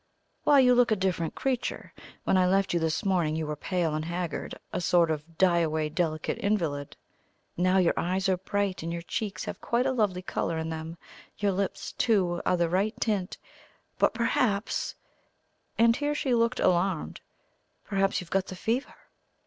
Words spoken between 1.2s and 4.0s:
creature. When I left you this morning you were pale